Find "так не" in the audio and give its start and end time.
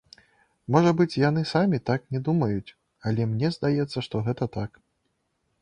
1.91-2.21